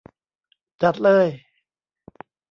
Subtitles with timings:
[0.81, 1.27] จัดเลย!